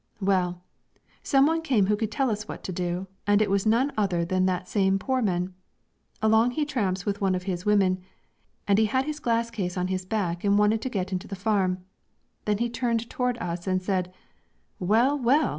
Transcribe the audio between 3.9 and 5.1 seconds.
other than that same